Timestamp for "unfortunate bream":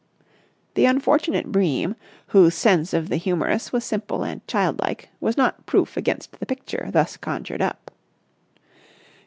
0.87-1.95